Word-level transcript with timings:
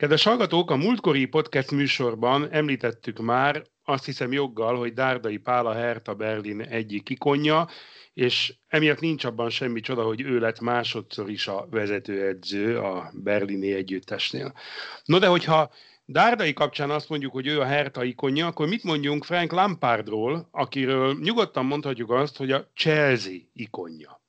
Kedves 0.00 0.24
hallgatók, 0.24 0.70
a 0.70 0.76
múltkori 0.76 1.24
podcast 1.24 1.70
műsorban 1.70 2.48
említettük 2.50 3.18
már, 3.18 3.62
azt 3.84 4.04
hiszem 4.04 4.32
joggal, 4.32 4.76
hogy 4.76 4.92
Dárdai 4.92 5.36
Pál 5.36 5.66
a 5.66 5.72
Hertha 5.72 6.14
Berlin 6.14 6.60
egyik 6.60 7.08
ikonja, 7.08 7.68
és 8.14 8.54
emiatt 8.66 9.00
nincs 9.00 9.24
abban 9.24 9.50
semmi 9.50 9.80
csoda, 9.80 10.02
hogy 10.02 10.20
ő 10.20 10.38
lett 10.38 10.60
másodszor 10.60 11.30
is 11.30 11.46
a 11.46 11.66
vezetőedző 11.70 12.78
a 12.78 13.10
berlini 13.14 13.72
együttesnél. 13.72 14.52
No 15.04 15.18
de 15.18 15.26
hogyha 15.26 15.70
Dárdai 16.04 16.52
kapcsán 16.52 16.90
azt 16.90 17.08
mondjuk, 17.08 17.32
hogy 17.32 17.46
ő 17.46 17.60
a 17.60 17.64
Hertha 17.64 18.04
ikonja, 18.04 18.46
akkor 18.46 18.68
mit 18.68 18.84
mondjunk 18.84 19.24
Frank 19.24 19.52
Lampardról, 19.52 20.48
akiről 20.50 21.16
nyugodtan 21.22 21.66
mondhatjuk 21.66 22.10
azt, 22.10 22.36
hogy 22.36 22.52
a 22.52 22.70
Chelsea 22.74 23.38
ikonja. 23.52 24.22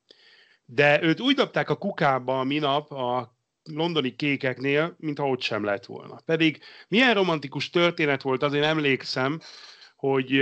De 0.64 1.02
őt 1.02 1.20
úgy 1.20 1.34
dobták 1.34 1.70
a 1.70 1.76
kukába 1.76 2.40
a 2.40 2.44
minap 2.44 2.90
a 2.90 3.31
londoni 3.64 4.16
kékeknél, 4.16 4.96
mintha 4.98 5.28
ott 5.28 5.40
sem 5.40 5.64
lett 5.64 5.86
volna. 5.86 6.20
Pedig 6.24 6.58
milyen 6.88 7.14
romantikus 7.14 7.70
történet 7.70 8.22
volt, 8.22 8.42
azért 8.42 8.64
emlékszem, 8.64 9.40
hogy 9.96 10.40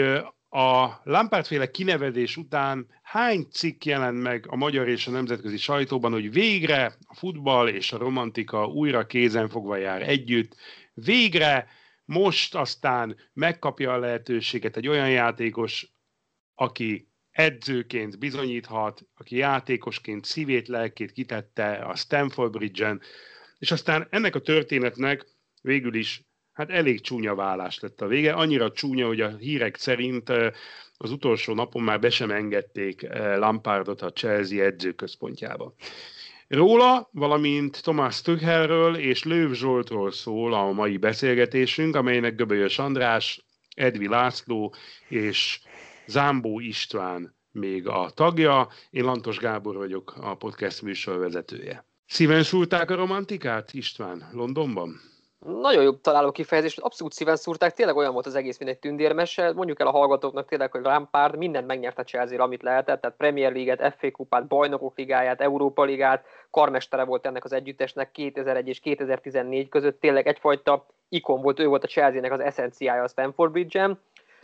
a 0.49 1.01
Lampard-féle 1.05 1.71
kinevezés 1.71 2.37
után 2.37 2.87
hány 3.03 3.47
cikk 3.51 3.85
jelent 3.85 4.23
meg 4.23 4.47
a 4.49 4.57
magyar 4.57 4.89
és 4.89 5.07
a 5.07 5.11
nemzetközi 5.11 5.57
sajtóban, 5.57 6.13
hogy 6.13 6.33
végre 6.33 6.97
a 7.07 7.15
futball 7.15 7.69
és 7.69 7.93
a 7.93 7.99
romantika 7.99 8.67
újra 8.67 9.07
kézen 9.07 9.49
fogva 9.49 9.77
jár 9.77 10.09
együtt, 10.09 10.57
végre 10.95 11.69
most 12.05 12.55
aztán 12.55 13.17
megkapja 13.33 13.93
a 13.93 13.99
lehetőséget 13.99 14.77
egy 14.77 14.89
olyan 14.89 15.11
játékos, 15.11 15.93
aki 16.55 17.10
edzőként 17.41 18.19
bizonyíthat, 18.19 19.03
aki 19.17 19.37
játékosként 19.37 20.25
szívét, 20.25 20.69
lelkét 20.69 21.13
kitette 21.13 21.73
a 21.73 21.97
Stanford 21.97 22.53
Bridge-en, 22.53 23.01
és 23.59 23.71
aztán 23.71 24.07
ennek 24.11 24.35
a 24.35 24.41
történetnek 24.41 25.27
végül 25.63 25.95
is 25.95 26.23
hát 26.53 26.71
elég 26.71 27.01
csúnya 27.01 27.35
vállás 27.35 27.81
lett 27.81 28.01
a 28.01 28.07
vége. 28.07 28.33
Annyira 28.33 28.73
csúnya, 28.73 29.07
hogy 29.07 29.21
a 29.21 29.37
hírek 29.37 29.77
szerint 29.77 30.29
az 30.97 31.11
utolsó 31.11 31.55
napon 31.55 31.83
már 31.83 32.01
be 32.01 32.11
sem 32.11 32.31
engedték 32.31 33.07
Lampardot 33.37 34.03
a 34.03 34.13
Chelsea 34.13 34.65
edzőközpontjába. 34.65 35.75
Róla, 36.49 37.09
valamint 37.13 37.83
Tomás 37.83 38.23
Tuchelről 38.23 38.97
és 38.97 39.25
Lőv 39.25 39.53
Zsoltról 39.53 40.11
szól 40.11 40.55
a 40.55 40.73
mai 40.73 40.97
beszélgetésünk, 40.97 41.97
amelynek 41.97 42.35
Göbölyös 42.35 42.79
András, 42.79 43.45
Edvi 43.75 44.09
László 44.09 44.75
és 45.09 45.61
Zámbó 46.11 46.61
István 46.61 47.35
még 47.53 47.89
a 47.89 48.11
tagja. 48.15 48.69
Én 48.91 49.05
Lantos 49.05 49.39
Gábor 49.39 49.77
vagyok, 49.77 50.15
a 50.21 50.35
podcast 50.35 50.83
műsor 50.83 51.19
vezetője. 51.19 51.85
Szíven 52.07 52.43
szúrták 52.43 52.91
a 52.91 52.95
romantikát, 52.95 53.73
István, 53.73 54.29
Londonban? 54.33 55.01
Nagyon 55.47 55.83
jobb 55.83 56.01
találó 56.01 56.31
kifejezés, 56.31 56.77
abszolút 56.77 57.13
szíven 57.13 57.37
szúrták, 57.37 57.75
tényleg 57.75 57.97
olyan 57.97 58.13
volt 58.13 58.27
az 58.27 58.35
egész, 58.35 58.59
mint 58.59 58.71
egy 58.71 58.79
tündérmese. 58.79 59.53
Mondjuk 59.53 59.81
el 59.81 59.87
a 59.87 59.91
hallgatóknak 59.91 60.49
tényleg, 60.49 60.71
hogy 60.71 60.83
Lampard 60.83 61.37
mindent 61.37 61.67
megnyerte 61.67 62.03
Chelsea, 62.03 62.43
amit 62.43 62.63
lehetett, 62.63 63.01
tehát 63.01 63.17
Premier 63.17 63.53
League-et, 63.53 63.95
FA 63.99 64.11
kupát, 64.11 64.47
Bajnokok 64.47 64.99
ligáját, 64.99 65.41
Európa 65.41 65.85
ligát, 65.85 66.25
karmestere 66.51 67.05
volt 67.05 67.27
ennek 67.27 67.45
az 67.45 67.53
együttesnek 67.53 68.11
2001 68.11 68.69
és 68.69 68.81
2014 68.81 69.69
között, 69.69 70.01
tényleg 70.01 70.27
egyfajta 70.27 70.87
ikon 71.09 71.43
volt, 71.43 71.61
ő 71.61 71.67
volt 71.67 71.85
a 71.85 71.89
Chelsea-nek 71.89 72.33
az 72.33 72.41
eszenciája 72.41 73.03
a 73.03 73.09
Stamford 73.09 73.53
Bridge-en 73.53 73.99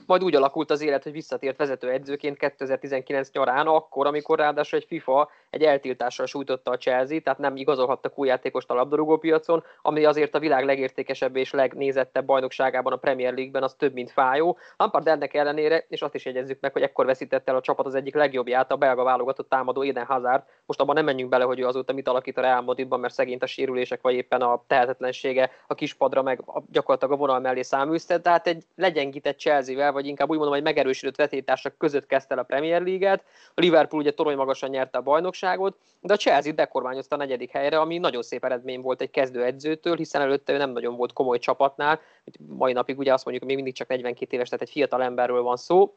majd 0.06 0.24
úgy 0.24 0.34
alakult 0.34 0.70
az 0.70 0.80
élet, 0.80 1.02
hogy 1.02 1.12
visszatért 1.12 1.56
vezetőedzőként 1.56 2.38
2019 2.38 3.30
nyarán, 3.32 3.66
akkor, 3.66 4.06
amikor 4.06 4.38
ráadásul 4.38 4.78
egy 4.78 4.84
FIFA 4.84 5.30
egy 5.50 5.62
eltiltással 5.62 6.26
sújtotta 6.26 6.70
a 6.70 6.76
Chelsea, 6.76 7.20
tehát 7.20 7.38
nem 7.38 7.56
igazolhattak 7.56 8.18
új 8.18 8.28
játékost 8.28 8.70
a 8.70 8.74
labdarúgó 8.74 9.16
piacon, 9.16 9.64
ami 9.82 10.04
azért 10.04 10.34
a 10.34 10.38
világ 10.38 10.64
legértékesebb 10.64 11.36
és 11.36 11.52
legnézettebb 11.52 12.24
bajnokságában 12.24 12.92
a 12.92 12.96
Premier 12.96 13.34
League-ben 13.34 13.62
az 13.62 13.74
több, 13.74 13.92
mint 13.92 14.10
fájó. 14.10 14.58
Lampard 14.76 15.08
ennek 15.08 15.34
ellenére, 15.34 15.84
és 15.88 16.02
azt 16.02 16.14
is 16.14 16.24
jegyezzük 16.24 16.60
meg, 16.60 16.72
hogy 16.72 16.82
ekkor 16.82 17.06
veszítette 17.06 17.50
el 17.50 17.56
a 17.56 17.60
csapat 17.60 17.86
az 17.86 17.94
egyik 17.94 18.14
legjobbját, 18.14 18.72
a 18.72 18.76
belga 18.76 19.02
válogatott 19.02 19.48
támadó 19.48 19.82
Eden 19.82 20.04
Hazard. 20.04 20.42
Most 20.66 20.80
abban 20.80 20.94
nem 20.94 21.04
menjünk 21.04 21.30
bele, 21.30 21.44
hogy 21.44 21.60
ő 21.60 21.66
azóta 21.66 21.92
mit 21.92 22.08
alakít 22.08 22.38
a 22.38 22.40
Real 22.40 22.60
Madridban, 22.60 23.00
mert 23.00 23.14
szegényt 23.14 23.42
a 23.42 23.46
sérülések, 23.46 24.00
vagy 24.00 24.14
éppen 24.14 24.40
a 24.40 24.62
tehetetlensége 24.66 25.50
a 25.66 25.74
kispadra 25.74 26.22
meg 26.22 26.44
gyakorlatilag 26.70 27.14
a 27.14 27.18
vonal 27.18 27.40
mellé 27.40 27.62
száműzte. 27.62 28.20
Tehát 28.20 28.46
egy 28.46 28.64
legyengített 28.74 29.38
Chelsea-vel, 29.38 29.92
vagy 29.96 30.06
inkább 30.06 30.30
úgy 30.30 30.36
mondom, 30.36 30.54
hogy 30.54 30.62
megerősödött 30.62 31.16
vetétársak 31.16 31.78
között 31.78 32.06
kezdte 32.06 32.34
el 32.34 32.40
a 32.40 32.42
Premier 32.44 32.82
League-et. 32.82 33.24
A 33.54 33.60
Liverpool 33.60 34.02
ugye 34.02 34.12
torony 34.12 34.36
magasan 34.36 34.70
nyerte 34.70 34.98
a 34.98 35.02
bajnokságot, 35.02 35.76
de 36.00 36.12
a 36.12 36.16
Chelsea 36.16 36.52
bekormányozta 36.52 37.14
a 37.14 37.18
negyedik 37.18 37.50
helyre, 37.50 37.78
ami 37.78 37.98
nagyon 37.98 38.22
szép 38.22 38.44
eredmény 38.44 38.80
volt 38.80 39.00
egy 39.00 39.10
kezdőedzőtől, 39.10 39.96
hiszen 39.96 40.22
előtte 40.22 40.52
ő 40.52 40.56
nem 40.56 40.70
nagyon 40.70 40.96
volt 40.96 41.12
komoly 41.12 41.38
csapatnál. 41.38 42.00
Mai 42.48 42.72
napig 42.72 42.98
ugye 42.98 43.12
azt 43.12 43.24
mondjuk, 43.24 43.46
hogy 43.46 43.54
még 43.54 43.64
mindig 43.64 43.74
csak 43.74 43.88
42 43.88 44.34
éves, 44.34 44.48
tehát 44.48 44.64
egy 44.64 44.70
fiatal 44.70 45.02
emberről 45.02 45.42
van 45.42 45.56
szó 45.56 45.94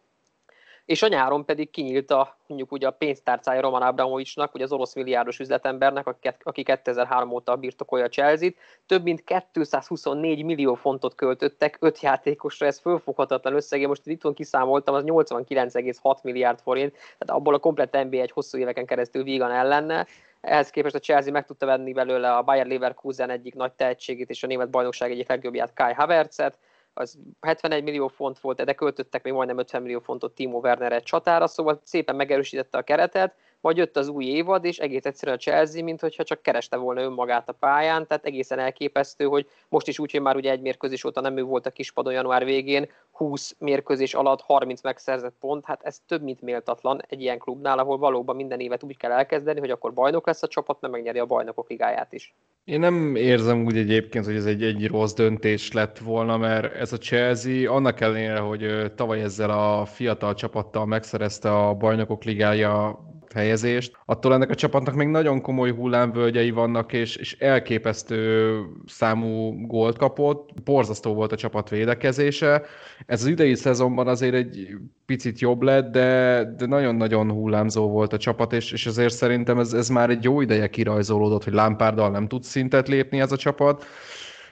és 0.90 1.02
a 1.02 1.08
nyáron 1.08 1.46
pedig 1.46 1.70
kinyílt 1.70 2.12
a, 2.12 2.38
mondjuk 2.48 2.72
ugye 2.72 2.88
a 2.88 2.92
pénztárcája 2.92 3.62
Roman 3.62 3.82
Abramovicsnak, 3.82 4.54
ugye 4.54 4.64
az 4.64 4.72
orosz 4.72 4.96
milliárdos 4.96 5.40
üzletembernek, 5.40 6.08
aki 6.44 6.64
2003 6.64 7.32
óta 7.32 7.56
birtokolja 7.56 8.06
a 8.06 8.10
Chelsea-t. 8.10 8.56
Több 8.86 9.04
mint 9.04 9.24
224 9.52 10.44
millió 10.44 10.74
fontot 10.74 11.16
költöttek 11.16 11.78
öt 11.80 12.00
játékosra, 12.02 12.66
ez 12.66 12.80
fölfoghatatlan 12.80 13.56
összeg. 13.56 13.82
Én 13.82 13.88
most 13.88 14.08
itt 14.08 14.34
kiszámoltam, 14.34 14.96
az 14.96 15.04
89,6 15.06 16.22
milliárd 16.24 16.60
forint, 16.60 16.92
tehát 16.92 17.30
abból 17.30 17.54
a 17.54 17.60
komplett 17.60 18.04
NBA 18.04 18.18
egy 18.18 18.32
hosszú 18.32 18.58
éveken 18.58 18.86
keresztül 18.86 19.24
vígan 19.24 19.52
ellenne. 19.52 20.08
Ehhez 20.42 20.70
képest 20.70 20.96
a 20.96 21.00
Chelsea 21.00 21.32
meg 21.32 21.46
tudta 21.46 21.66
venni 21.66 21.94
belőle 21.94 22.36
a 22.36 22.44
Bayer 22.44 22.66
Leverkusen 22.66 23.30
egyik 23.30 23.56
nagy 23.56 23.72
tehetségét 23.72 24.30
és 24.30 24.44
a 24.44 24.48
német 24.48 24.70
bajnokság 24.70 25.12
egyik 25.12 25.30
legjobbját 25.30 25.74
Kai 25.74 25.94
Havertzet, 25.94 26.58
az 26.94 27.20
71 27.40 27.84
millió 27.84 28.08
font 28.08 28.40
volt, 28.40 28.64
de 28.64 28.74
költöttek 28.74 29.24
még 29.24 29.34
majdnem 29.34 29.58
50 29.58 29.82
millió 29.82 30.00
fontot 30.00 30.36
Timo 30.36 30.60
Werner 30.60 30.92
egy 30.92 31.04
csatára, 31.04 31.48
szóval 31.48 31.82
szépen 31.84 32.16
megerősítette 32.16 32.78
a 32.78 32.82
keretet, 32.82 33.36
majd 33.62 33.78
jött 33.78 33.98
az 33.98 34.08
új 34.08 34.26
évad, 34.26 34.66
és 34.66 34.78
egész 34.78 35.06
egyszerűen 35.06 35.38
a 35.38 35.42
Chelsea, 35.42 35.84
mintha 35.84 36.24
csak 36.24 36.42
kereste 36.42 36.76
volna 36.76 37.02
önmagát 37.02 37.50
a 37.50 37.54
pályán, 37.54 38.08
tehát 38.08 38.26
egészen 38.26 38.60
elképesztő, 38.60 39.26
hogy 39.26 39.48
most 39.70 39.88
is 39.88 40.00
úgy, 40.00 40.12
hogy 40.12 40.22
már 40.22 40.36
ugye 40.36 40.52
egy 40.52 40.62
mérkőzés 40.62 41.04
óta 41.04 41.22
nem 41.22 41.38
ő 41.38 41.44
volt 41.44 41.66
a 41.66 41.70
kispadon 41.72 42.14
január 42.14 42.46
végén, 42.46 42.90
20 43.12 43.56
mérkőzés 43.58 44.14
alatt 44.14 44.42
30 44.42 44.82
megszerzett 44.82 45.36
pont, 45.40 45.66
hát 45.66 45.82
ez 45.84 46.02
több, 46.08 46.22
mint 46.22 46.42
méltatlan 46.42 47.02
egy 47.08 47.22
ilyen 47.22 47.38
klubnál, 47.38 47.80
ahol 47.80 47.98
valóban 47.98 48.36
minden 48.36 48.60
évet 48.60 48.84
úgy 48.84 48.98
kell 48.98 49.12
elkezdeni, 49.12 49.60
hogy 49.60 49.72
akkor 49.72 49.94
bajnok 49.94 50.26
lesz 50.26 50.44
a 50.44 50.48
csapat, 50.48 50.82
mert 50.82 50.94
megnyeri 50.94 51.20
a 51.20 51.26
bajnokok 51.26 51.70
ligáját 51.70 52.14
is. 52.14 52.34
Én 52.64 52.80
nem 52.80 53.16
érzem 53.16 53.66
úgy 53.66 53.78
egyébként, 53.78 54.26
hogy 54.26 54.36
ez 54.36 54.46
egy, 54.46 54.64
egy 54.64 54.88
rossz 54.88 55.14
döntés 55.14 55.72
lett 55.72 55.98
volna, 55.98 56.38
mert 56.38 56.76
ez 56.76 56.94
a 56.94 56.98
Chelsea 56.98 57.74
annak 57.74 58.00
ellenére, 58.00 58.40
hogy 58.40 58.92
tavaly 58.96 59.22
ezzel 59.22 59.50
a 59.50 59.86
fiatal 59.86 60.34
csapattal 60.34 60.86
megszerezte 60.86 61.56
a 61.56 61.74
bajnokok 61.74 62.24
ligája 62.24 63.00
helyezést. 63.34 63.98
Attól 64.06 64.34
ennek 64.34 64.50
a 64.50 64.56
csapatnak 64.56 64.96
még 64.96 65.08
nagyon 65.08 65.42
komoly 65.42 65.72
hullámvölgyei 65.72 66.52
vannak, 66.52 66.94
és, 66.94 67.16
és 67.16 67.38
elképesztő 67.40 68.54
számú 68.86 69.62
gólt 69.68 69.98
kapott. 69.98 70.50
Borzasztó 70.64 71.14
volt 71.14 71.32
a 71.32 71.36
csapat 71.36 71.70
védekezése. 71.70 72.62
Ez 73.06 73.22
az 73.22 73.28
idei 73.28 73.56
szezonban 73.56 74.08
azért 74.08 74.34
egy 74.34 74.68
picit 75.06 75.40
jobb 75.40 75.62
lett, 75.62 75.92
de, 75.92 76.44
de 76.58 76.66
nagyon-nagyon 76.66 77.32
hullámzó 77.32 77.90
volt 77.90 78.14
a 78.14 78.18
csapat, 78.18 78.54
és, 78.54 78.72
és 78.72 78.86
azért 78.86 79.14
szerintem 79.14 79.60
ez, 79.60 79.74
ez 79.74 79.90
már 79.90 80.10
egy 80.10 80.24
jó 80.24 80.42
ideje 80.42 80.70
kirajzolódott, 80.70 81.44
hogy 81.44 81.54
Lampárdal 81.54 82.10
nem 82.10 82.28
tud 82.28 82.44
szintet 82.44 82.88
lépni 82.88 83.20
ez 83.20 83.32
a 83.32 83.38
csapat. 83.38 83.86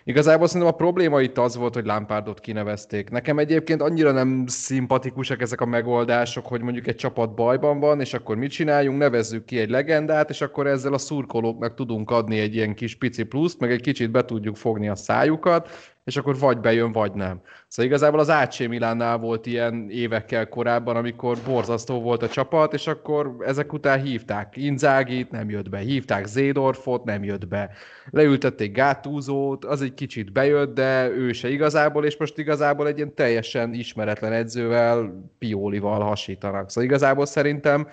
Igazából 0.08 0.48
szerintem 0.48 0.74
a 0.74 0.76
probléma 0.76 1.22
itt 1.22 1.38
az 1.38 1.56
volt, 1.56 1.74
hogy 1.74 1.86
Lampardot 1.86 2.40
kinevezték. 2.40 3.10
Nekem 3.10 3.40
egyébként 3.40 3.82
annyira 3.82 4.12
nem 4.12 4.44
szimpatikusak 4.48 5.42
ezek 5.42 5.62
a 5.62 5.66
megoldások, 5.66 6.46
hogy 6.46 6.62
mondjuk 6.62 6.88
egy 6.88 6.96
csapat 6.96 7.36
bajban 7.36 7.80
van, 7.80 8.00
és 8.00 8.14
akkor 8.14 8.38
mit 8.38 8.52
csináljunk, 8.52 8.98
nevezzük 8.98 9.46
ki 9.46 9.60
egy 9.60 9.70
legendát, 9.70 10.30
és 10.30 10.42
akkor 10.42 10.68
ezzel 10.68 10.94
a 10.94 10.98
szurkolóknak 10.98 11.74
tudunk 11.74 12.12
adni 12.12 12.40
egy 12.40 12.56
ilyen 12.56 12.76
kis 12.76 12.96
pici 12.96 13.24
pluszt, 13.24 13.60
meg 13.60 13.72
egy 13.72 13.82
kicsit 13.82 14.12
be 14.12 14.26
tudjuk 14.26 14.56
fogni 14.56 14.90
a 14.90 14.96
szájukat, 14.96 15.70
és 16.08 16.18
akkor 16.18 16.38
vagy 16.40 16.60
bejön, 16.60 16.92
vagy 16.92 17.14
nem. 17.14 17.42
Szóval 17.68 17.92
igazából 17.92 18.20
az 18.20 18.30
AC 18.30 18.60
Milánnál 18.60 19.18
volt 19.18 19.46
ilyen 19.46 19.90
évekkel 19.90 20.48
korábban, 20.48 20.96
amikor 20.96 21.38
borzasztó 21.46 22.02
volt 22.02 22.24
a 22.24 22.30
csapat, 22.30 22.74
és 22.74 22.88
akkor 22.88 23.36
ezek 23.40 23.74
után 23.74 24.02
hívták 24.02 24.58
Inzágit, 24.58 25.32
nem 25.32 25.50
jött 25.50 25.70
be, 25.70 25.78
hívták 25.78 26.26
Zédorfot, 26.26 27.04
nem 27.04 27.24
jött 27.24 27.48
be. 27.48 27.70
Leültették 28.10 28.72
Gátúzót, 28.72 29.66
az 29.66 29.82
egy 29.82 29.94
kicsit 29.94 30.32
bejött, 30.32 30.74
de 30.74 31.10
ő 31.10 31.32
se 31.32 31.50
igazából, 31.50 32.06
és 32.06 32.18
most 32.18 32.38
igazából 32.38 32.88
egy 32.88 32.98
ilyen 32.98 33.16
teljesen 33.16 33.74
ismeretlen 33.74 34.34
edzővel, 34.34 35.24
Piolival 35.40 36.00
hasítanak. 36.00 36.70
Szóval 36.70 36.90
igazából 36.90 37.26
szerintem 37.26 37.88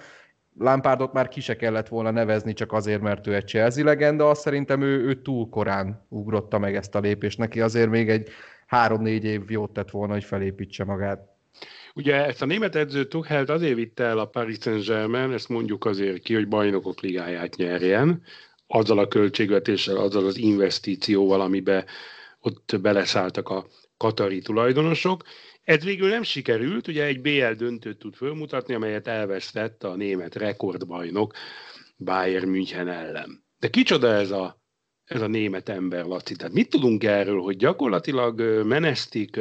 Lampardot 0.58 1.12
már 1.12 1.28
ki 1.28 1.40
se 1.40 1.56
kellett 1.56 1.88
volna 1.88 2.10
nevezni 2.10 2.52
csak 2.52 2.72
azért, 2.72 3.00
mert 3.00 3.26
ő 3.26 3.34
egy 3.34 3.46
Chelsea 3.46 3.84
legenda, 3.84 4.30
azt 4.30 4.40
szerintem 4.40 4.82
ő, 4.82 5.06
ő 5.06 5.22
túl 5.22 5.48
korán 5.48 6.06
ugrotta 6.08 6.58
meg 6.58 6.76
ezt 6.76 6.94
a 6.94 7.00
lépést. 7.00 7.38
Neki 7.38 7.60
azért 7.60 7.90
még 7.90 8.08
egy 8.08 8.28
három-négy 8.66 9.24
év 9.24 9.50
jót 9.50 9.70
tett 9.70 9.90
volna, 9.90 10.12
hogy 10.12 10.24
felépítse 10.24 10.84
magát. 10.84 11.32
Ugye 11.94 12.24
ezt 12.26 12.42
a 12.42 12.46
német 12.46 12.74
edző 12.74 13.04
Tuchelt 13.04 13.50
azért 13.50 13.74
vitte 13.74 14.04
el 14.04 14.18
a 14.18 14.24
Paris 14.24 14.56
Saint-Germain, 14.60 15.32
ezt 15.32 15.48
mondjuk 15.48 15.84
azért 15.84 16.22
ki, 16.22 16.34
hogy 16.34 16.48
bajnokok 16.48 17.00
ligáját 17.00 17.56
nyerjen, 17.56 18.22
azzal 18.66 18.98
a 18.98 19.08
költségvetéssel, 19.08 19.96
azzal 19.96 20.26
az 20.26 20.38
investícióval, 20.38 21.40
amibe 21.40 21.84
ott 22.40 22.76
beleszálltak 22.80 23.48
a 23.48 23.66
katari 23.96 24.40
tulajdonosok. 24.40 25.22
Ez 25.64 25.84
végül 25.84 26.08
nem 26.08 26.22
sikerült, 26.22 26.88
ugye 26.88 27.04
egy 27.04 27.20
BL 27.20 27.52
döntőt 27.52 27.98
tud 27.98 28.14
fölmutatni, 28.14 28.74
amelyet 28.74 29.06
elvesztett 29.06 29.84
a 29.84 29.94
német 29.94 30.34
rekordbajnok 30.34 31.34
Bayern 31.96 32.48
München 32.48 32.88
ellen. 32.88 33.44
De 33.58 33.68
kicsoda 33.68 34.12
ez 34.12 34.30
a, 34.30 34.62
ez 35.04 35.20
a 35.20 35.26
német 35.26 35.68
ember, 35.68 36.04
Laci? 36.04 36.36
Tehát 36.36 36.52
mit 36.52 36.68
tudunk 36.68 37.04
erről, 37.04 37.40
hogy 37.40 37.56
gyakorlatilag 37.56 38.40
menesztik 38.66 39.40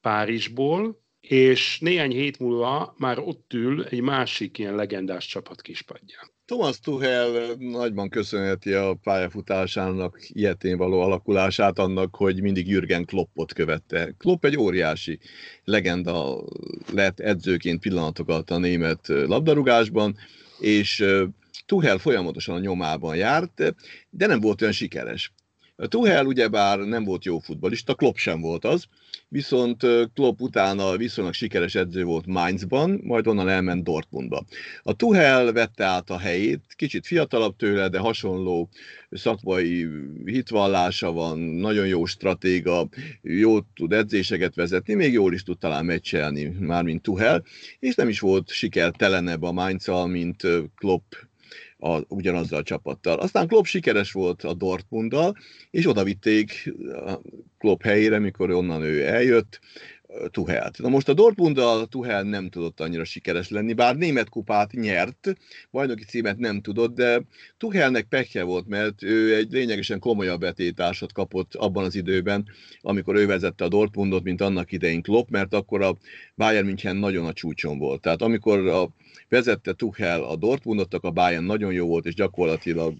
Párizsból, 0.00 1.02
és 1.20 1.80
néhány 1.80 2.10
hét 2.10 2.38
múlva 2.38 2.94
már 2.98 3.18
ott 3.18 3.52
ül 3.52 3.84
egy 3.84 4.00
másik 4.00 4.58
ilyen 4.58 4.74
legendás 4.74 5.26
csapat 5.26 5.62
kispadján. 5.62 6.30
Thomas 6.44 6.80
Tuchel 6.80 7.54
nagyban 7.58 8.08
köszönheti 8.08 8.72
a 8.72 8.94
pályafutásának 9.02 10.18
ilyetén 10.28 10.76
való 10.76 11.00
alakulását 11.00 11.78
annak, 11.78 12.16
hogy 12.16 12.42
mindig 12.42 12.68
Jürgen 12.68 13.04
Kloppot 13.04 13.52
követte. 13.52 14.14
Klopp 14.18 14.44
egy 14.44 14.56
óriási 14.56 15.18
legenda 15.64 16.44
lett 16.92 17.20
edzőként 17.20 17.80
pillanatokat 17.80 18.50
a 18.50 18.58
német 18.58 19.06
labdarúgásban, 19.06 20.16
és 20.58 21.04
Tuchel 21.66 21.98
folyamatosan 21.98 22.54
a 22.54 22.60
nyomában 22.60 23.16
járt, 23.16 23.74
de 24.10 24.26
nem 24.26 24.40
volt 24.40 24.60
olyan 24.60 24.72
sikeres. 24.72 25.32
Tuchel 25.76 26.26
ugyebár 26.26 26.78
nem 26.78 27.04
volt 27.04 27.24
jó 27.24 27.38
futbalista, 27.38 27.94
Klopp 27.94 28.16
sem 28.16 28.40
volt 28.40 28.64
az, 28.64 28.86
viszont 29.28 29.86
Klopp 30.14 30.40
utána 30.40 30.96
viszonylag 30.96 31.32
sikeres 31.34 31.74
edző 31.74 32.04
volt 32.04 32.26
Mainzban, 32.26 33.00
majd 33.02 33.26
onnan 33.26 33.48
elment 33.48 33.84
Dortmundba. 33.84 34.44
A 34.82 34.92
Tuchel 34.92 35.52
vette 35.52 35.84
át 35.84 36.10
a 36.10 36.18
helyét, 36.18 36.60
kicsit 36.76 37.06
fiatalabb 37.06 37.56
tőle, 37.56 37.88
de 37.88 37.98
hasonló 37.98 38.68
szakmai 39.10 39.88
hitvallása 40.24 41.12
van, 41.12 41.38
nagyon 41.38 41.86
jó 41.86 42.04
stratéga, 42.04 42.88
jól 43.22 43.66
tud 43.74 43.92
edzéseket 43.92 44.54
vezetni, 44.54 44.94
még 44.94 45.12
jól 45.12 45.34
is 45.34 45.42
tud 45.42 45.58
talán 45.58 45.84
meccselni, 45.84 46.44
mármint 46.44 47.02
Tuchel, 47.02 47.44
és 47.78 47.94
nem 47.94 48.08
is 48.08 48.20
volt 48.20 48.50
sikertelenebb 48.50 49.42
a 49.42 49.52
mainz 49.52 49.86
mint 50.06 50.46
Klopp 50.76 51.12
a, 51.82 52.00
ugyanazzal 52.08 52.58
a 52.58 52.62
csapattal. 52.62 53.18
Aztán 53.18 53.46
Klopp 53.46 53.64
sikeres 53.64 54.12
volt 54.12 54.42
a 54.42 54.54
Dortmunddal, 54.54 55.36
és 55.70 55.86
oda 55.86 56.04
vitték 56.04 56.72
Klopp 57.58 57.82
helyére, 57.82 58.18
mikor 58.18 58.50
onnan 58.50 58.82
ő 58.82 59.06
eljött, 59.06 59.60
Tuhelt. 60.30 60.78
Na 60.78 60.88
most 60.88 61.08
a 61.08 61.14
Dortmunddal 61.14 61.86
Tuhel 61.86 62.22
nem 62.22 62.48
tudott 62.48 62.80
annyira 62.80 63.04
sikeres 63.04 63.48
lenni, 63.48 63.72
bár 63.72 63.96
német 63.96 64.28
kupát 64.28 64.72
nyert, 64.72 65.34
bajnoki 65.70 66.04
címet 66.04 66.38
nem 66.38 66.60
tudott, 66.60 66.94
de 66.94 67.22
Tuhelnek 67.58 68.04
pekje 68.04 68.42
volt, 68.42 68.68
mert 68.68 69.02
ő 69.02 69.34
egy 69.34 69.50
lényegesen 69.50 69.98
komolyabb 69.98 70.40
betétársat 70.40 71.12
kapott 71.12 71.54
abban 71.54 71.84
az 71.84 71.94
időben, 71.94 72.44
amikor 72.80 73.16
ő 73.16 73.26
vezette 73.26 73.64
a 73.64 73.68
Dortmundot, 73.68 74.22
mint 74.22 74.40
annak 74.40 74.72
idején 74.72 75.02
Klopp, 75.02 75.28
mert 75.30 75.54
akkor 75.54 75.82
a 75.82 75.96
Bayern 76.36 76.66
München 76.66 76.96
nagyon 76.96 77.26
a 77.26 77.32
csúcson 77.32 77.78
volt. 77.78 78.00
Tehát 78.00 78.22
amikor 78.22 78.68
a 78.68 78.88
vezette 79.28 79.72
Tuchel 79.72 80.22
a 80.22 80.36
Dortmundot, 80.36 80.94
a 80.94 81.10
Bayern 81.10 81.44
nagyon 81.44 81.72
jó 81.72 81.86
volt, 81.86 82.06
és 82.06 82.14
gyakorlatilag 82.14 82.94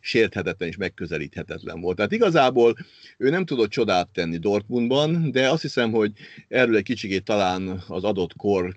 sérthetetlen 0.00 0.68
és 0.68 0.76
megközelíthetetlen 0.76 1.80
volt. 1.80 1.96
Tehát 1.96 2.12
igazából 2.12 2.76
ő 3.18 3.30
nem 3.30 3.44
tudott 3.44 3.70
csodát 3.70 4.08
tenni 4.08 4.36
Dortmundban, 4.36 5.30
de 5.30 5.50
azt 5.50 5.62
hiszem, 5.62 5.90
hogy 5.90 6.12
erről 6.48 6.76
egy 6.76 6.82
kicsikét 6.82 7.24
talán 7.24 7.82
az 7.88 8.04
adott 8.04 8.36
kor 8.36 8.76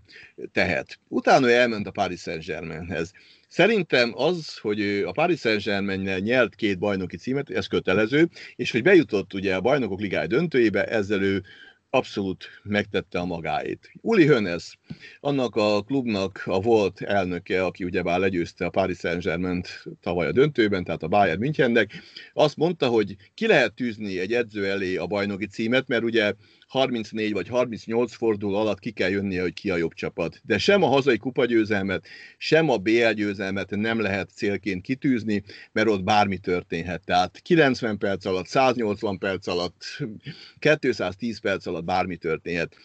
tehet. 0.52 1.00
Utána 1.08 1.48
ő 1.48 1.52
elment 1.52 1.88
a 1.88 1.92
Paris 1.92 2.20
Saint-Germainhez. 2.20 3.12
Szerintem 3.48 4.12
az, 4.16 4.58
hogy 4.58 4.82
a 5.06 5.12
Paris 5.12 5.40
saint 5.40 6.24
nyert 6.24 6.56
két 6.56 6.80
bajnoki 6.80 7.18
címet, 7.18 7.50
ez 7.50 7.68
kötelező, 7.68 8.30
és 8.56 8.72
hogy 8.72 8.84
bejutott 8.84 9.34
ugye 9.34 9.56
a 9.56 9.62
bajnokok 9.62 10.00
ligája 10.00 10.28
döntőjébe, 10.28 10.86
ezzel 10.86 11.22
ő 11.22 11.44
abszolút 11.90 12.46
megtette 12.64 13.20
a 13.20 13.26
magáét. 13.26 13.92
Uli 14.02 14.28
Hönes, 14.28 14.78
annak 15.20 15.56
a 15.56 15.82
klubnak 15.82 16.42
a 16.46 16.60
volt 16.60 17.02
elnöke, 17.02 17.66
aki 17.66 17.84
ugyebár 17.84 18.20
legyőzte 18.20 18.66
a 18.66 18.70
Paris 18.70 18.98
Saint-Germain 18.98 19.64
tavaly 20.02 20.28
a 20.28 20.32
döntőben, 20.32 20.84
tehát 20.84 21.04
a 21.04 21.08
Bayern 21.08 21.40
Münchennek, 21.40 21.92
azt 22.34 22.58
mondta, 22.58 22.88
hogy 22.88 23.16
ki 23.34 23.48
lehet 23.48 23.74
tűzni 23.74 24.20
egy 24.20 24.34
edző 24.34 24.66
elé 24.66 24.96
a 24.96 25.06
bajnoki 25.06 25.48
címet, 25.48 25.88
mert 25.88 26.04
ugye 26.04 26.34
34 26.68 27.34
vagy 27.34 27.48
38 27.48 28.14
forduló 28.14 28.56
alatt 28.56 28.80
ki 28.80 28.92
kell 28.92 29.10
jönnie, 29.10 29.42
hogy 29.42 29.54
ki 29.54 29.70
a 29.70 29.76
jobb 29.76 29.94
csapat. 29.94 30.42
De 30.46 30.58
sem 30.58 30.84
a 30.84 30.88
hazai 30.88 31.18
kupagyőzelmet, 31.18 32.08
sem 32.38 32.70
a 32.70 32.78
BL 32.78 33.12
győzelmet 33.12 33.70
nem 33.70 34.00
lehet 34.00 34.30
célként 34.30 34.82
kitűzni, 34.82 35.44
mert 35.72 35.88
ott 35.88 36.04
bármi 36.04 36.38
történhet. 36.38 37.04
Tehát 37.06 37.40
90 37.42 37.98
perc 37.98 38.26
alatt, 38.26 38.48
180 38.48 39.18
perc 39.18 39.48
alatt, 39.48 39.84
210 40.60 41.40
perc 41.40 41.66
alatt 41.66 41.84
bármi 41.84 42.18
történhet. 42.18 42.76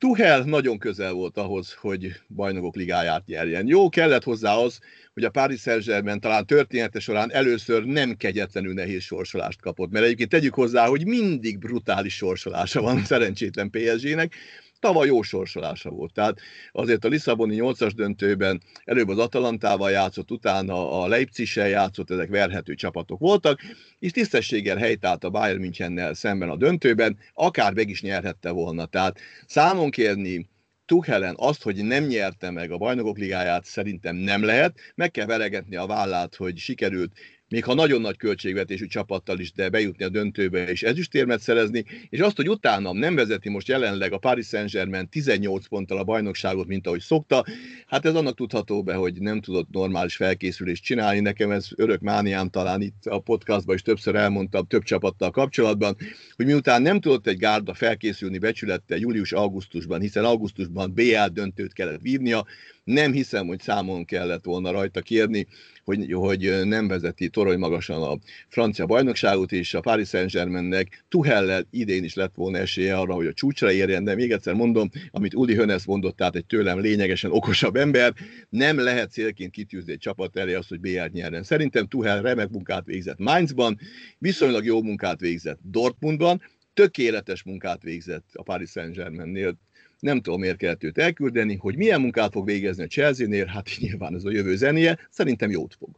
Tuhel 0.00 0.42
nagyon 0.42 0.78
közel 0.78 1.12
volt 1.12 1.36
ahhoz, 1.36 1.72
hogy 1.72 2.12
bajnokok 2.28 2.76
ligáját 2.76 3.26
nyerjen. 3.26 3.66
Jó, 3.66 3.88
kellett 3.88 4.24
hozzá 4.24 4.54
az, 4.54 4.78
hogy 5.14 5.24
a 5.24 5.30
Paris 5.30 5.60
saint 5.60 6.20
talán 6.20 6.46
története 6.46 7.00
során 7.00 7.32
először 7.32 7.84
nem 7.84 8.16
kegyetlenül 8.16 8.72
nehéz 8.72 9.02
sorsolást 9.02 9.60
kapott, 9.60 9.90
mert 9.90 10.04
egyébként 10.04 10.28
tegyük 10.28 10.54
hozzá, 10.54 10.86
hogy 10.86 11.06
mindig 11.06 11.58
brutális 11.58 12.14
sorsolása 12.14 12.80
van 12.80 13.04
szerencsétlen 13.10 13.70
PSG-nek, 13.70 14.34
tavaly 14.80 15.06
jó 15.06 15.22
sorsolása 15.22 15.90
volt. 15.90 16.12
Tehát 16.12 16.40
azért 16.72 17.04
a 17.04 17.08
Lisszaboni 17.08 17.56
8-as 17.60 17.92
döntőben 17.94 18.62
előbb 18.84 19.08
az 19.08 19.18
Atalantával 19.18 19.90
játszott, 19.90 20.30
utána 20.30 21.02
a 21.02 21.06
Leipzig-sel 21.06 21.68
játszott, 21.68 22.10
ezek 22.10 22.28
verhető 22.28 22.74
csapatok 22.74 23.18
voltak, 23.18 23.60
és 23.98 24.12
tisztességgel 24.12 24.76
helytált 24.76 25.24
a 25.24 25.30
Bayern 25.30 25.60
Münchennel 25.60 26.14
szemben 26.14 26.48
a 26.48 26.56
döntőben, 26.56 27.18
akár 27.32 27.72
meg 27.72 27.88
is 27.88 28.02
nyerhette 28.02 28.50
volna. 28.50 28.86
Tehát 28.86 29.18
számon 29.46 29.90
kérni 29.90 30.48
Tuchelen 30.86 31.34
azt, 31.38 31.62
hogy 31.62 31.84
nem 31.84 32.04
nyerte 32.04 32.50
meg 32.50 32.70
a 32.70 32.76
bajnokok 32.76 33.18
ligáját, 33.18 33.64
szerintem 33.64 34.16
nem 34.16 34.42
lehet. 34.42 34.78
Meg 34.94 35.10
kell 35.10 35.26
veregetni 35.26 35.76
a 35.76 35.86
vállát, 35.86 36.34
hogy 36.34 36.56
sikerült 36.56 37.12
még 37.50 37.64
ha 37.64 37.74
nagyon 37.74 38.00
nagy 38.00 38.16
költségvetésű 38.16 38.86
csapattal 38.86 39.38
is, 39.38 39.52
de 39.52 39.68
bejutni 39.68 40.04
a 40.04 40.08
döntőbe 40.08 40.64
és 40.64 40.82
ezüstérmet 40.82 41.40
szerezni, 41.40 41.84
és 42.08 42.18
azt, 42.18 42.36
hogy 42.36 42.48
utána 42.48 42.92
nem 42.92 43.14
vezeti 43.14 43.48
most 43.48 43.68
jelenleg 43.68 44.12
a 44.12 44.18
Paris 44.18 44.46
Saint-Germain 44.46 45.08
18 45.08 45.66
ponttal 45.66 45.98
a 45.98 46.04
bajnokságot, 46.04 46.66
mint 46.66 46.86
ahogy 46.86 47.00
szokta, 47.00 47.44
hát 47.86 48.06
ez 48.06 48.14
annak 48.14 48.36
tudható 48.36 48.82
be, 48.82 48.94
hogy 48.94 49.20
nem 49.20 49.40
tudott 49.40 49.68
normális 49.70 50.16
felkészülést 50.16 50.84
csinálni. 50.84 51.20
Nekem 51.20 51.50
ez 51.50 51.68
örök 51.76 52.00
mániám 52.00 52.48
talán 52.48 52.80
itt 52.80 53.06
a 53.06 53.18
podcastban 53.18 53.74
is 53.74 53.82
többször 53.82 54.14
elmondtam 54.14 54.66
több 54.66 54.82
csapattal 54.82 55.30
kapcsolatban, 55.30 55.96
hogy 56.36 56.46
miután 56.46 56.82
nem 56.82 57.00
tudott 57.00 57.26
egy 57.26 57.38
gárda 57.38 57.74
felkészülni 57.74 58.38
becsülettel 58.38 58.98
július-augusztusban, 58.98 60.00
hiszen 60.00 60.24
augusztusban 60.24 60.92
BL 60.94 61.26
döntőt 61.32 61.72
kellett 61.72 62.00
vívnia, 62.00 62.46
nem 62.84 63.12
hiszem, 63.12 63.46
hogy 63.46 63.60
számon 63.60 64.04
kellett 64.04 64.44
volna 64.44 64.70
rajta 64.70 65.00
kérni, 65.00 65.46
hogy, 65.84 66.12
hogy 66.12 66.60
nem 66.64 66.88
vezeti 66.88 67.28
torony 67.40 67.58
magasan 67.58 68.02
a 68.02 68.18
francia 68.48 68.86
bajnokságot, 68.86 69.52
és 69.52 69.74
a 69.74 69.80
Paris 69.80 70.08
Saint-Germainnek 70.08 71.04
Tuhellel 71.08 71.66
idén 71.70 72.04
is 72.04 72.14
lett 72.14 72.34
volna 72.34 72.58
esélye 72.58 72.96
arra, 72.96 73.14
hogy 73.14 73.26
a 73.26 73.32
csúcsra 73.32 73.72
érjen, 73.72 74.04
de 74.04 74.14
még 74.14 74.32
egyszer 74.32 74.54
mondom, 74.54 74.90
amit 75.10 75.34
Uli 75.34 75.54
Hönes 75.54 75.84
mondott, 75.84 76.16
tehát 76.16 76.36
egy 76.36 76.46
tőlem 76.46 76.80
lényegesen 76.80 77.30
okosabb 77.30 77.76
ember, 77.76 78.14
nem 78.48 78.78
lehet 78.78 79.10
célként 79.10 79.52
kitűzni 79.52 79.92
egy 79.92 79.98
csapat 79.98 80.36
elé 80.36 80.54
azt, 80.54 80.68
hogy 80.68 80.80
BL 80.80 81.04
nyerjen. 81.12 81.42
Szerintem 81.42 81.86
Tuhel 81.86 82.22
remek 82.22 82.48
munkát 82.48 82.84
végzett 82.84 83.18
Mainzban, 83.18 83.78
viszonylag 84.18 84.64
jó 84.64 84.82
munkát 84.82 85.20
végzett 85.20 85.58
Dortmundban, 85.62 86.42
tökéletes 86.74 87.42
munkát 87.42 87.82
végzett 87.82 88.24
a 88.32 88.42
Paris 88.42 88.70
Saint-Germainnél, 88.70 89.58
nem 89.98 90.20
tudom, 90.20 90.40
miért 90.40 90.56
kellett 90.56 90.84
őt 90.84 90.98
elküldeni, 90.98 91.56
hogy 91.56 91.76
milyen 91.76 92.00
munkát 92.00 92.32
fog 92.32 92.46
végezni 92.46 92.82
a 92.82 92.86
Chelsea-nél, 92.86 93.46
hát 93.46 93.68
nyilván 93.78 94.14
ez 94.14 94.24
a 94.24 94.30
jövő 94.30 94.56
zenie, 94.56 94.98
szerintem 95.10 95.50
jót 95.50 95.74
fog. 95.78 95.90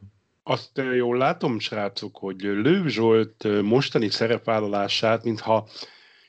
Azt 0.43 0.77
jól 0.95 1.17
látom, 1.17 1.59
srácok, 1.59 2.17
hogy 2.17 2.41
Lőv 2.41 2.87
Zsolt 2.87 3.61
mostani 3.61 4.09
szerepvállalását, 4.09 5.23
mintha 5.23 5.67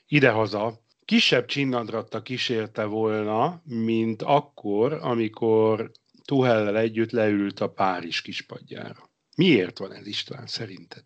idehaza 0.07 0.79
kisebb 1.05 1.45
csinnadratta 1.45 2.21
kísérte 2.21 2.83
volna, 2.85 3.61
mint 3.63 4.21
akkor, 4.21 4.97
amikor 5.01 5.91
Tuhellel 6.25 6.77
együtt 6.77 7.11
leült 7.11 7.59
a 7.59 7.69
Párizs 7.69 8.21
kispadjára. 8.21 9.09
Miért 9.35 9.77
van 9.77 9.93
ez 9.93 10.07
István 10.07 10.47
szerinted? 10.47 11.03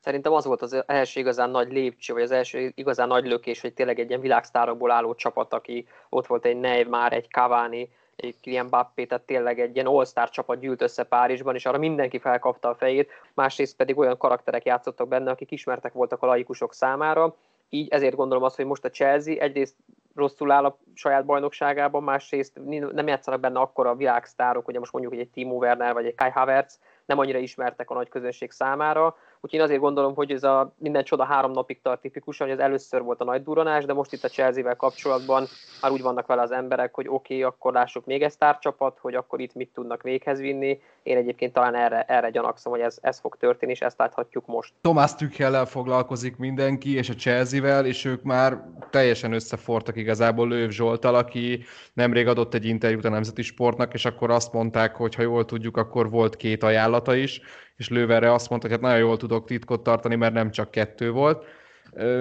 Szerintem 0.00 0.32
az 0.32 0.44
volt 0.44 0.62
az 0.62 0.82
első 0.86 1.20
igazán 1.20 1.50
nagy 1.50 1.72
lépcső, 1.72 2.12
vagy 2.12 2.22
az 2.22 2.30
első 2.30 2.72
igazán 2.74 3.08
nagy 3.08 3.26
lökés, 3.26 3.60
hogy 3.60 3.74
tényleg 3.74 3.98
egy 3.98 4.08
ilyen 4.08 4.20
világsztárokból 4.20 4.90
álló 4.90 5.14
csapat, 5.14 5.52
aki 5.52 5.88
ott 6.08 6.26
volt 6.26 6.44
egy 6.44 6.56
Neymar, 6.56 7.12
egy 7.12 7.28
Cavani, 7.30 7.88
egy 8.24 8.40
Kylian 8.40 8.66
Mbappé, 8.66 9.04
tehát 9.04 9.24
tényleg 9.24 9.60
egy 9.60 9.74
ilyen 9.74 9.86
all-star 9.86 10.30
csapat 10.30 10.60
gyűlt 10.60 10.82
össze 10.82 11.04
Párizsban, 11.04 11.54
és 11.54 11.66
arra 11.66 11.78
mindenki 11.78 12.18
felkapta 12.18 12.68
a 12.68 12.74
fejét, 12.74 13.10
másrészt 13.34 13.76
pedig 13.76 13.98
olyan 13.98 14.16
karakterek 14.16 14.64
játszottak 14.64 15.08
benne, 15.08 15.30
akik 15.30 15.50
ismertek 15.50 15.92
voltak 15.92 16.22
a 16.22 16.26
laikusok 16.26 16.74
számára, 16.74 17.34
így 17.68 17.88
ezért 17.88 18.16
gondolom 18.16 18.44
azt, 18.44 18.56
hogy 18.56 18.64
most 18.64 18.84
a 18.84 18.90
Chelsea 18.90 19.34
egyrészt 19.34 19.74
rosszul 20.14 20.50
áll 20.50 20.64
a 20.64 20.78
saját 20.94 21.24
bajnokságában, 21.24 22.02
másrészt 22.02 22.60
nem 22.92 23.06
játszanak 23.06 23.40
benne 23.40 23.60
akkor 23.60 23.86
a 23.86 23.94
világsztárok, 23.94 24.68
ugye 24.68 24.78
most 24.78 24.92
mondjuk 24.92 25.14
egy 25.14 25.28
Timo 25.28 25.54
Werner 25.54 25.92
vagy 25.92 26.06
egy 26.06 26.14
Kai 26.14 26.30
Havertz, 26.30 26.80
nem 27.06 27.18
annyira 27.18 27.38
ismertek 27.38 27.90
a 27.90 27.94
nagy 27.94 28.08
közönség 28.08 28.50
számára, 28.50 29.16
Úgyhogy 29.42 29.58
én 29.58 29.64
azért 29.64 29.80
gondolom, 29.80 30.14
hogy 30.14 30.30
ez 30.30 30.42
a 30.42 30.74
minden 30.78 31.04
csoda 31.04 31.24
három 31.24 31.50
napig 31.50 31.80
tart 31.82 32.00
tipikusan, 32.00 32.46
hogy 32.46 32.56
ez 32.56 32.62
először 32.62 33.02
volt 33.02 33.20
a 33.20 33.24
nagy 33.24 33.42
duranás, 33.42 33.84
de 33.84 33.92
most 33.92 34.12
itt 34.12 34.24
a 34.24 34.28
Chelsea-vel 34.28 34.76
kapcsolatban 34.76 35.46
már 35.82 35.92
úgy 35.92 36.02
vannak 36.02 36.26
vele 36.26 36.42
az 36.42 36.50
emberek, 36.50 36.94
hogy 36.94 37.08
oké, 37.08 37.34
okay, 37.34 37.42
akkor 37.42 37.72
lássuk 37.72 38.06
még 38.06 38.22
egy 38.22 38.34
csapat, 38.60 38.98
hogy 39.00 39.14
akkor 39.14 39.40
itt 39.40 39.54
mit 39.54 39.70
tudnak 39.74 40.02
véghez 40.02 40.40
vinni. 40.40 40.80
Én 41.02 41.16
egyébként 41.16 41.52
talán 41.52 41.74
erre, 41.74 42.02
erre 42.02 42.30
gyanakszom, 42.30 42.72
hogy 42.72 42.80
ez, 42.80 42.98
ez 43.00 43.20
fog 43.20 43.36
történni, 43.36 43.72
és 43.72 43.80
ezt 43.80 43.98
láthatjuk 43.98 44.46
most. 44.46 44.72
Tomás 44.80 45.14
Tükhellel 45.14 45.66
foglalkozik 45.66 46.36
mindenki, 46.36 46.94
és 46.96 47.08
a 47.08 47.14
Chelsea-vel, 47.14 47.86
és 47.86 48.04
ők 48.04 48.22
már 48.22 48.64
teljesen 48.90 49.32
összefortak 49.32 49.96
igazából 49.96 50.48
Lőv 50.48 50.70
Zsoltal, 50.70 51.14
aki 51.14 51.64
nemrég 51.92 52.26
adott 52.26 52.54
egy 52.54 52.64
interjút 52.64 53.04
a 53.04 53.08
Nemzeti 53.08 53.42
Sportnak, 53.42 53.94
és 53.94 54.04
akkor 54.04 54.30
azt 54.30 54.52
mondták, 54.52 54.96
hogy 54.96 55.14
ha 55.14 55.22
jól 55.22 55.44
tudjuk, 55.44 55.76
akkor 55.76 56.10
volt 56.10 56.36
két 56.36 56.62
ajánlata 56.62 57.14
is, 57.14 57.40
és 57.80 57.88
Lőverre 57.88 58.32
azt 58.32 58.48
mondta, 58.48 58.68
hogy 58.68 58.76
hát 58.76 58.86
nagyon 58.86 59.06
jól 59.06 59.16
tudok 59.16 59.46
titkot 59.46 59.82
tartani, 59.82 60.14
mert 60.14 60.32
nem 60.32 60.50
csak 60.50 60.70
kettő 60.70 61.10
volt. 61.10 61.44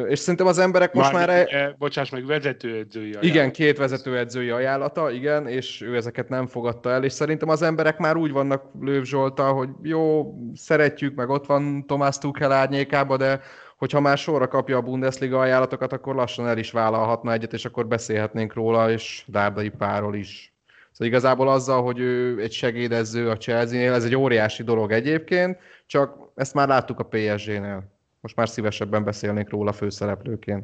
És 0.07 0.19
szerintem 0.19 0.47
az 0.47 0.57
emberek 0.57 0.93
most 0.93 1.11
már... 1.11 1.27
már... 1.27 1.53
E... 1.53 1.75
Bocsáss 1.77 2.09
meg, 2.09 2.25
vezetőedzői 2.25 3.03
ajánlata. 3.03 3.27
Igen, 3.27 3.51
két 3.51 3.77
vezetőedzői 3.77 4.49
ajánlata, 4.49 5.11
igen, 5.11 5.47
és 5.47 5.81
ő 5.81 5.95
ezeket 5.95 6.29
nem 6.29 6.47
fogadta 6.47 6.89
el, 6.89 7.03
és 7.03 7.13
szerintem 7.13 7.49
az 7.49 7.61
emberek 7.61 7.97
már 7.97 8.15
úgy 8.15 8.31
vannak 8.31 8.63
Lőv 8.81 9.03
Zsoltal, 9.03 9.53
hogy 9.53 9.69
jó, 9.81 10.33
szeretjük, 10.53 11.15
meg 11.15 11.29
ott 11.29 11.45
van 11.45 11.85
Tomás 11.85 12.17
Tuchel 12.17 12.51
árnyékába, 12.51 13.17
de 13.17 13.41
hogyha 13.77 13.99
már 13.99 14.17
sorra 14.17 14.47
kapja 14.47 14.77
a 14.77 14.81
Bundesliga 14.81 15.39
ajánlatokat, 15.39 15.93
akkor 15.93 16.15
lassan 16.15 16.47
el 16.47 16.57
is 16.57 16.71
vállalhatna 16.71 17.33
egyet, 17.33 17.53
és 17.53 17.65
akkor 17.65 17.87
beszélhetnénk 17.87 18.53
róla, 18.53 18.91
és 18.91 19.23
Dárdai 19.27 19.69
Páról 19.69 20.15
is. 20.15 20.53
Szóval 20.99 21.13
igazából 21.13 21.49
azzal, 21.49 21.83
hogy 21.83 21.99
ő 21.99 22.41
egy 22.41 22.51
segédező 22.51 23.29
a 23.29 23.37
Chelsea-nél, 23.37 23.93
ez 23.93 24.03
egy 24.03 24.15
óriási 24.15 24.63
dolog 24.63 24.91
egyébként, 24.91 25.57
csak 25.85 26.31
ezt 26.35 26.53
már 26.53 26.67
láttuk 26.67 26.99
a 26.99 27.03
PSG-nél. 27.03 27.83
Most 28.21 28.35
már 28.35 28.49
szívesebben 28.49 29.03
beszélnék 29.03 29.49
róla 29.49 29.71
főszereplőként. 29.73 30.63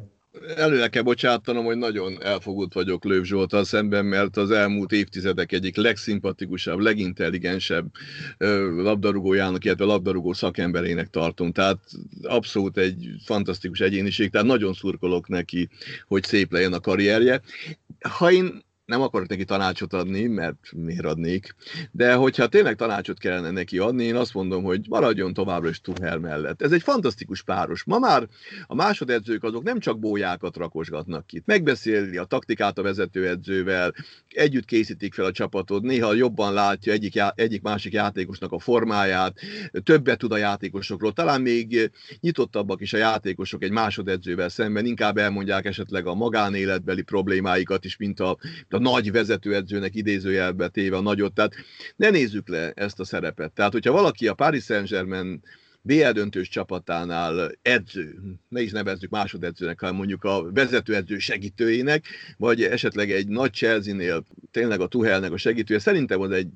Előre 0.56 0.88
kell 0.88 1.02
bocsátanom, 1.02 1.64
hogy 1.64 1.76
nagyon 1.76 2.22
elfogult 2.22 2.72
vagyok 2.72 3.04
Lőv 3.04 3.22
Zsoltal 3.22 3.64
szemben, 3.64 4.04
mert 4.04 4.36
az 4.36 4.50
elmúlt 4.50 4.92
évtizedek 4.92 5.52
egyik 5.52 5.76
legszimpatikusabb, 5.76 6.78
legintelligensebb 6.78 7.86
labdarúgójának, 8.76 9.64
illetve 9.64 9.84
labdarúgó 9.84 10.32
szakemberének 10.32 11.08
tartom. 11.10 11.52
Tehát 11.52 11.78
abszolút 12.22 12.78
egy 12.78 13.10
fantasztikus 13.24 13.80
egyéniség, 13.80 14.30
tehát 14.30 14.46
nagyon 14.46 14.72
szurkolok 14.72 15.28
neki, 15.28 15.68
hogy 16.06 16.22
szép 16.22 16.52
legyen 16.52 16.72
a 16.72 16.80
karrierje. 16.80 17.40
Ha 18.00 18.32
én 18.32 18.64
nem 18.86 19.02
akarok 19.02 19.28
neki 19.28 19.44
tanácsot 19.44 19.92
adni, 19.92 20.26
mert 20.26 20.72
miért 20.72 21.04
adnék, 21.04 21.54
de 21.90 22.14
hogyha 22.14 22.46
tényleg 22.46 22.76
tanácsot 22.76 23.18
kellene 23.18 23.50
neki 23.50 23.78
adni, 23.78 24.04
én 24.04 24.16
azt 24.16 24.34
mondom, 24.34 24.62
hogy 24.62 24.86
maradjon 24.88 25.32
továbbra 25.32 25.68
is 25.68 25.80
Tuchel 25.80 26.18
mellett. 26.18 26.62
Ez 26.62 26.72
egy 26.72 26.82
fantasztikus 26.82 27.42
páros. 27.42 27.84
Ma 27.84 27.98
már 27.98 28.28
a 28.66 28.74
másodedzők 28.74 29.44
azok 29.44 29.62
nem 29.62 29.78
csak 29.78 29.98
bójákat 29.98 30.56
rakosgatnak 30.56 31.26
ki. 31.26 31.42
Megbeszéli 31.44 32.16
a 32.16 32.24
taktikát 32.24 32.78
a 32.78 32.82
vezetőedzővel, 32.82 33.94
együtt 34.28 34.64
készítik 34.64 35.14
fel 35.14 35.24
a 35.24 35.32
csapatot, 35.32 35.82
néha 35.82 36.14
jobban 36.14 36.52
látja 36.52 36.92
egyik, 36.92 37.14
já- 37.14 37.38
egyik 37.38 37.62
másik 37.62 37.92
játékosnak 37.92 38.52
a 38.52 38.58
formáját, 38.58 39.38
többet 39.82 40.18
tud 40.18 40.32
a 40.32 40.36
játékosokról, 40.36 41.12
talán 41.12 41.40
még 41.40 41.90
nyitottabbak 42.20 42.80
is 42.80 42.92
a 42.92 42.96
játékosok 42.96 43.62
egy 43.62 43.70
másodedzővel 43.70 44.48
szemben, 44.48 44.86
inkább 44.86 45.16
elmondják 45.18 45.64
esetleg 45.64 46.06
a 46.06 46.14
magánéletbeli 46.14 47.02
problémáikat 47.02 47.84
is, 47.84 47.96
mint 47.96 48.20
a 48.20 48.36
nagy 48.78 49.12
vezetőedzőnek 49.12 49.94
idézőjelbe 49.94 50.68
téve 50.68 50.96
a 50.96 51.00
nagyot. 51.00 51.34
Tehát 51.34 51.54
ne 51.96 52.10
nézzük 52.10 52.48
le 52.48 52.72
ezt 52.72 53.00
a 53.00 53.04
szerepet. 53.04 53.52
Tehát, 53.52 53.72
hogyha 53.72 53.92
valaki 53.92 54.28
a 54.28 54.34
Paris 54.34 54.64
Saint-Germain 54.64 55.42
BL 55.86 56.10
döntős 56.10 56.48
csapatánál 56.48 57.52
edző, 57.62 58.18
ne 58.48 58.60
is 58.60 58.70
nevezzük 58.70 59.10
másodedzőnek, 59.10 59.80
hanem 59.80 59.94
mondjuk 59.94 60.24
a 60.24 60.52
vezetőedző 60.52 61.18
segítőjének, 61.18 62.04
vagy 62.36 62.62
esetleg 62.62 63.10
egy 63.10 63.28
nagy 63.28 63.52
Chelsea-nél 63.52 64.24
tényleg 64.50 64.80
a 64.80 64.86
Tuhelnek 64.86 65.32
a 65.32 65.36
segítője, 65.36 65.78
szerintem 65.78 66.20
az 66.20 66.30
egy 66.30 66.48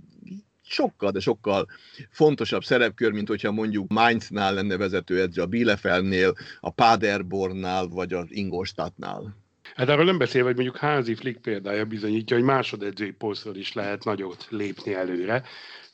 sokkal, 0.63 1.11
de 1.11 1.21
sokkal 1.21 1.67
fontosabb 2.11 2.65
szerepkör, 2.65 3.13
mint 3.13 3.29
hogyha 3.29 3.53
mondjuk 3.53 3.93
Mainznál 3.93 4.55
lenne 4.55 4.77
vezetőedző, 4.77 5.43
a 5.43 5.47
Bielefeldnél, 5.47 6.35
a 6.61 6.71
Paderbornnál, 6.71 7.87
vagy 7.87 8.13
az 8.13 8.27
Ingolstadtnál. 8.29 9.40
Hát 9.75 9.89
arról 9.89 10.05
nem 10.05 10.19
beszélve, 10.19 10.47
hogy 10.47 10.57
mondjuk 10.57 10.77
házi 10.77 11.15
flick 11.15 11.41
példája 11.41 11.85
bizonyítja, 11.85 12.37
hogy 12.37 12.45
másodedzői 12.45 13.11
posztról 13.11 13.57
is 13.57 13.73
lehet 13.73 14.05
nagyot 14.05 14.47
lépni 14.49 14.95
előre 14.95 15.43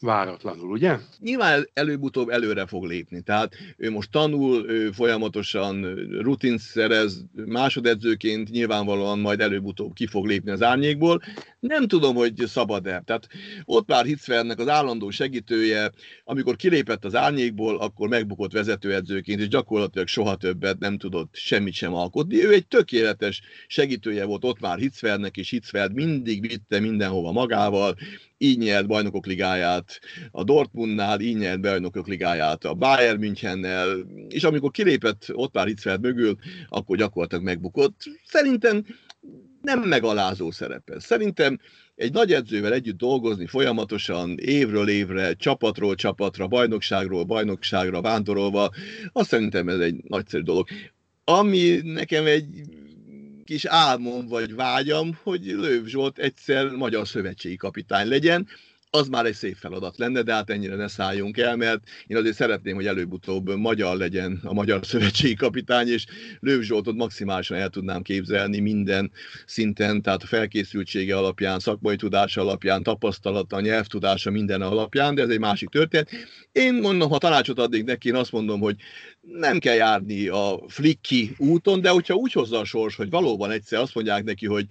váratlanul, 0.00 0.70
ugye? 0.70 0.98
Nyilván 1.18 1.68
előbb-utóbb 1.72 2.28
előre 2.28 2.66
fog 2.66 2.84
lépni, 2.84 3.20
tehát 3.20 3.54
ő 3.76 3.90
most 3.90 4.10
tanul, 4.10 4.70
ő 4.70 4.90
folyamatosan 4.90 5.94
rutin 6.20 6.58
szerez, 6.58 7.24
másodedzőként 7.34 8.50
nyilvánvalóan 8.50 9.18
majd 9.18 9.40
előbb-utóbb 9.40 9.92
ki 9.92 10.06
fog 10.06 10.26
lépni 10.26 10.50
az 10.50 10.62
árnyékból. 10.62 11.22
Nem 11.60 11.86
tudom, 11.86 12.14
hogy 12.14 12.34
szabad-e. 12.46 13.02
Tehát 13.04 13.26
ott 13.64 13.88
már 13.88 14.04
Hitzfeldnek 14.04 14.58
az 14.58 14.68
állandó 14.68 15.10
segítője, 15.10 15.92
amikor 16.24 16.56
kilépett 16.56 17.04
az 17.04 17.14
árnyékból, 17.14 17.76
akkor 17.76 18.08
megbukott 18.08 18.52
vezetőedzőként, 18.52 19.40
és 19.40 19.48
gyakorlatilag 19.48 20.06
soha 20.06 20.36
többet 20.36 20.78
nem 20.78 20.98
tudott 20.98 21.30
semmit 21.32 21.74
sem 21.74 21.94
alkotni. 21.94 22.44
Ő 22.44 22.52
egy 22.52 22.66
tökéletes 22.66 23.40
segítője 23.66 24.24
volt 24.24 24.44
ott 24.44 24.60
már 24.60 24.78
Hitzfeldnek, 24.78 25.36
és 25.36 25.50
Hitzfeld 25.50 25.94
mindig 25.94 26.40
vitte 26.40 26.80
mindenhova 26.80 27.32
magával, 27.32 27.96
így 28.38 28.58
nyert 28.58 28.86
bajnokok 28.86 29.26
ligáját 29.26 30.00
a 30.30 30.44
Dortmundnál, 30.44 31.20
így 31.20 31.36
nyert 31.36 31.60
bajnokok 31.60 32.06
ligáját 32.06 32.64
a 32.64 32.74
Bayern 32.74 33.18
Münchennel, 33.18 34.06
és 34.28 34.44
amikor 34.44 34.70
kilépett 34.70 35.26
ott 35.32 35.54
már 35.54 35.66
Hitzfeld 35.66 36.00
mögül, 36.00 36.36
akkor 36.68 36.96
gyakorlatilag 36.96 37.44
megbukott. 37.44 38.02
Szerintem 38.24 38.84
nem 39.62 39.80
megalázó 39.80 40.50
szerepe. 40.50 41.00
Szerintem 41.00 41.58
egy 41.94 42.12
nagy 42.12 42.32
edzővel 42.32 42.72
együtt 42.72 42.96
dolgozni 42.96 43.46
folyamatosan, 43.46 44.38
évről 44.38 44.88
évre, 44.88 45.32
csapatról 45.34 45.94
csapatra, 45.94 46.46
bajnokságról 46.46 47.24
bajnokságra 47.24 48.00
vándorolva, 48.00 48.70
azt 49.12 49.28
szerintem 49.28 49.68
ez 49.68 49.78
egy 49.78 49.96
nagyszerű 50.02 50.42
dolog. 50.42 50.68
Ami 51.24 51.80
nekem 51.82 52.26
egy 52.26 52.46
kis 53.46 53.64
álmom 53.64 54.26
vagy 54.26 54.54
vágyam, 54.54 55.18
hogy 55.22 55.44
Lőv 55.44 55.84
Zsolt 55.84 56.18
egyszer 56.18 56.70
magyar 56.70 57.08
szövetségi 57.08 57.56
kapitány 57.56 58.08
legyen, 58.08 58.48
az 58.96 59.08
már 59.08 59.26
egy 59.26 59.34
szép 59.34 59.56
feladat 59.56 59.98
lenne, 59.98 60.22
de 60.22 60.32
hát 60.32 60.50
ennyire 60.50 60.74
ne 60.76 60.88
szálljunk 60.88 61.38
el, 61.38 61.56
mert 61.56 61.80
én 62.06 62.16
azért 62.16 62.34
szeretném, 62.34 62.74
hogy 62.74 62.86
előbb-utóbb 62.86 63.56
magyar 63.56 63.96
legyen 63.96 64.40
a 64.44 64.52
magyar 64.52 64.86
szövetségi 64.86 65.34
kapitány, 65.34 65.88
és 65.88 66.04
Lőv 66.40 66.62
Zsoltot 66.62 66.94
maximálisan 66.94 67.56
el 67.56 67.68
tudnám 67.68 68.02
képzelni 68.02 68.58
minden 68.58 69.12
szinten, 69.46 70.02
tehát 70.02 70.22
a 70.22 70.26
felkészültsége 70.26 71.16
alapján, 71.16 71.58
szakmai 71.58 71.96
tudása 71.96 72.40
alapján, 72.40 72.82
tapasztalata, 72.82 73.60
nyelvtudása 73.60 74.30
minden 74.30 74.62
alapján, 74.62 75.14
de 75.14 75.22
ez 75.22 75.28
egy 75.28 75.38
másik 75.38 75.68
történet. 75.68 76.10
Én 76.52 76.74
mondom, 76.74 77.10
ha 77.10 77.18
tanácsot 77.18 77.58
adnék 77.58 77.84
neki, 77.84 78.08
én 78.08 78.14
azt 78.14 78.32
mondom, 78.32 78.60
hogy 78.60 78.76
nem 79.20 79.58
kell 79.58 79.74
járni 79.74 80.28
a 80.28 80.60
flikki 80.68 81.34
úton, 81.38 81.80
de 81.80 81.88
hogyha 81.88 82.14
úgy 82.14 82.32
hozza 82.32 82.58
a 82.58 82.64
sors, 82.64 82.96
hogy 82.96 83.10
valóban 83.10 83.50
egyszer 83.50 83.80
azt 83.80 83.94
mondják 83.94 84.24
neki, 84.24 84.46
hogy 84.46 84.66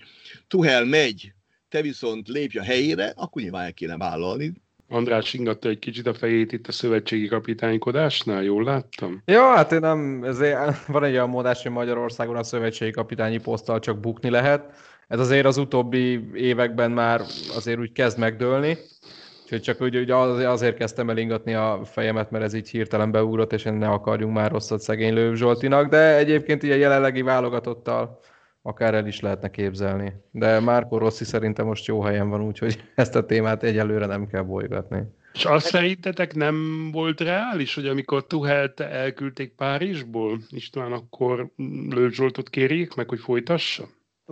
Tuhel 0.47 0.85
megy 0.85 1.34
te 1.69 1.81
viszont 1.81 2.27
lépj 2.27 2.57
a 2.57 2.63
helyére, 2.63 3.13
akkor 3.15 3.41
nyilván 3.41 3.63
el 3.63 3.73
kéne 3.73 3.97
vállalni. 3.97 4.53
András 4.87 5.33
ingatta 5.33 5.69
egy 5.69 5.79
kicsit 5.79 6.07
a 6.07 6.13
fejét 6.13 6.51
itt 6.51 6.67
a 6.67 6.71
szövetségi 6.71 7.27
kapitánykodásnál, 7.27 8.43
jól 8.43 8.63
láttam? 8.63 9.21
Ja, 9.25 9.55
hát 9.55 9.71
én 9.71 9.79
nem, 9.79 10.23
ezért 10.23 10.85
van 10.85 11.03
egy 11.03 11.13
olyan 11.13 11.29
módás, 11.29 11.63
hogy 11.63 11.71
Magyarországon 11.71 12.35
a 12.35 12.43
szövetségi 12.43 12.91
kapitányi 12.91 13.37
poszttal 13.37 13.79
csak 13.79 13.99
bukni 13.99 14.29
lehet. 14.29 14.71
Ez 15.07 15.19
azért 15.19 15.45
az 15.45 15.57
utóbbi 15.57 16.29
években 16.33 16.91
már 16.91 17.21
azért 17.55 17.79
úgy 17.79 17.91
kezd 17.91 18.19
megdőlni. 18.19 18.77
Úgyhogy 19.43 19.61
csak 19.61 19.81
úgy, 19.81 19.97
úgy 19.97 20.11
azért 20.11 20.77
kezdtem 20.77 21.09
el 21.09 21.17
ingatni 21.17 21.53
a 21.53 21.81
fejemet, 21.83 22.31
mert 22.31 22.43
ez 22.43 22.53
így 22.53 22.69
hirtelen 22.69 23.11
beugrott, 23.11 23.53
és 23.53 23.63
ne 23.63 23.87
akarjunk 23.87 24.33
már 24.33 24.51
rosszat 24.51 24.81
szegény 24.81 25.13
Lőv 25.13 25.35
Zsoltinak, 25.35 25.89
de 25.89 26.17
egyébként 26.17 26.63
így 26.63 26.71
a 26.71 26.75
jelenlegi 26.75 27.21
válogatottal 27.21 28.19
akár 28.65 28.93
el 28.93 29.07
is 29.07 29.19
lehetne 29.19 29.49
képzelni. 29.49 30.13
De 30.31 30.59
Márko 30.59 30.97
Rossi 30.97 31.23
szerintem 31.23 31.65
most 31.65 31.85
jó 31.85 32.01
helyen 32.01 32.29
van, 32.29 32.41
úgyhogy 32.41 32.83
ezt 32.95 33.15
a 33.15 33.25
témát 33.25 33.63
egyelőre 33.63 34.05
nem 34.05 34.27
kell 34.27 34.41
bolygatni. 34.41 35.03
És 35.33 35.45
azt 35.45 35.65
szerintetek 35.65 36.33
nem 36.33 36.89
volt 36.91 37.21
reális, 37.21 37.75
hogy 37.75 37.87
amikor 37.87 38.27
Tuhelt 38.27 38.79
elküldték 38.79 39.55
Párizsból, 39.55 40.37
István, 40.49 40.91
akkor 40.91 41.47
Lőv 41.89 42.11
Zsoltot 42.11 42.49
kérjék 42.49 42.95
meg, 42.95 43.09
hogy 43.09 43.19
folytassa? 43.19 43.83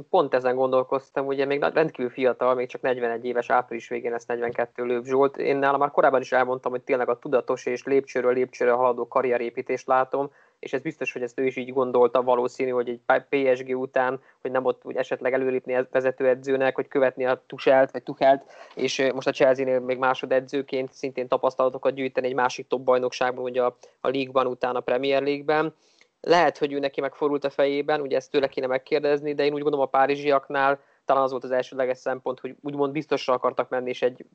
Pont 0.09 0.33
ezen 0.33 0.55
gondolkoztam, 0.55 1.25
ugye 1.25 1.45
még 1.45 1.65
rendkívül 1.73 2.11
fiatal, 2.11 2.55
még 2.55 2.67
csak 2.67 2.81
41 2.81 3.25
éves 3.25 3.49
április 3.49 3.87
végén 3.87 4.11
lesz 4.11 4.25
42 4.25 4.85
Lőv 4.85 5.03
Zsolt. 5.03 5.37
Én 5.37 5.57
nálam 5.57 5.79
már 5.79 5.91
korábban 5.91 6.21
is 6.21 6.31
elmondtam, 6.31 6.71
hogy 6.71 6.81
tényleg 6.81 7.09
a 7.09 7.19
tudatos 7.19 7.65
és 7.65 7.83
lépcsőről 7.83 8.33
lépcsőre 8.33 8.71
haladó 8.71 9.07
karrierépítést 9.07 9.87
látom, 9.87 10.31
és 10.63 10.73
ez 10.73 10.81
biztos, 10.81 11.11
hogy 11.11 11.21
ezt 11.21 11.39
ő 11.39 11.45
is 11.45 11.55
így 11.55 11.73
gondolta 11.73 12.23
valószínű, 12.23 12.69
hogy 12.69 12.99
egy 13.05 13.23
PSG 13.29 13.77
után, 13.79 14.19
hogy 14.41 14.51
nem 14.51 14.65
ott 14.65 14.85
úgy 14.85 14.95
esetleg 14.95 15.33
előlépni 15.33 15.87
vezetőedzőnek, 15.91 16.75
hogy 16.75 16.87
követni 16.87 17.25
a 17.25 17.43
Tuselt, 17.47 17.91
vagy 17.91 18.03
Tuchelt, 18.03 18.43
és 18.75 19.09
most 19.13 19.27
a 19.27 19.31
Chelsea-nél 19.31 19.79
még 19.79 19.97
másodedzőként 19.97 20.93
szintén 20.93 21.27
tapasztalatokat 21.27 21.93
gyűjteni 21.93 22.27
egy 22.27 22.33
másik 22.33 22.67
top 22.67 22.81
bajnokságban, 22.81 23.43
ugye 23.43 23.63
a, 23.63 23.77
a 24.01 24.09
League-ban 24.09 24.47
után 24.47 24.75
a 24.75 24.79
Premier 24.79 25.21
League-ben. 25.21 25.73
Lehet, 26.21 26.57
hogy 26.57 26.73
ő 26.73 26.79
neki 26.79 27.01
megforult 27.01 27.43
a 27.43 27.49
fejében, 27.49 28.01
ugye 28.01 28.15
ezt 28.15 28.31
tőle 28.31 28.47
kéne 28.47 28.67
megkérdezni, 28.67 29.33
de 29.33 29.45
én 29.45 29.53
úgy 29.53 29.61
gondolom 29.61 29.85
a 29.85 29.89
párizsiaknál 29.89 30.79
talán 31.05 31.23
az 31.23 31.31
volt 31.31 31.43
az 31.43 31.51
elsődleges 31.51 31.97
szempont, 31.97 32.39
hogy 32.39 32.55
úgymond 32.61 32.91
biztosra 32.91 33.33
akartak 33.33 33.69
menni, 33.69 33.89
és 33.89 34.01
egy 34.01 34.25